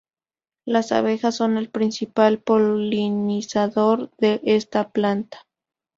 Las 0.65 0.91
abejas 0.93 1.35
son 1.35 1.57
el 1.57 1.69
principal 1.69 2.39
polinizador 2.39 4.09
de 4.17 4.41
esta 4.45 4.89
planta. 4.89 5.45